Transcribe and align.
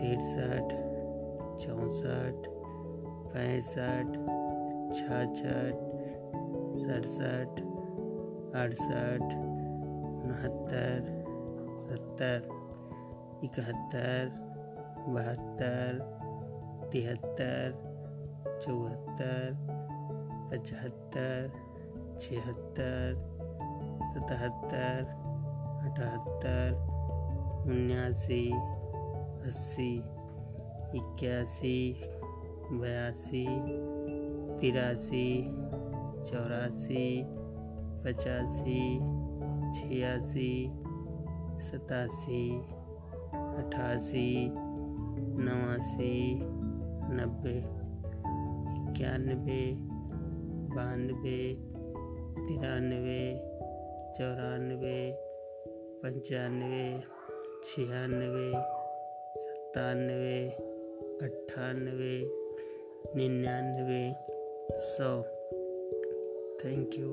तिरसठ 0.00 0.72
चौंसठ 1.62 2.48
पैंसठ 3.34 4.16
छाछठ 4.96 5.84
सड़सठ 6.84 7.60
अड़सठ 8.62 9.36
उनहत्तर 10.22 11.12
सत्तर 11.82 12.48
इकहत्तर 13.44 14.32
बहत्तर 15.08 16.00
तिहत्तर 16.92 17.78
चौहत्तर 18.62 19.54
पचहत्तर 20.50 21.65
छिहत्तर 22.20 23.14
सतहत्तर 24.12 25.02
अठहत्तर 25.86 26.68
उन्यासी 27.70 28.44
अस्सी 29.46 29.92
इक्यासी 30.94 31.78
बयासी 32.70 33.44
तिरासी 34.60 35.28
चौरासी 36.26 37.06
पचासी 38.04 38.82
छियासी 39.74 40.52
सतासी 41.60 42.42
अठासी 43.32 44.28
नवासी 45.46 46.14
नब्बे 47.18 47.56
इक्यानबे 48.80 49.62
बानवे 50.74 51.40
तिरानवे 52.38 53.20
चौरानवे 54.16 54.98
पंचानवे 56.02 56.84
छियानवे 57.64 58.48
सत्तानवे 59.44 60.38
अट्ठानवे 61.22 62.14
निन्यानवे 63.16 64.02
सौ 64.90 65.10
थैंक 66.60 66.98
यू 66.98 67.12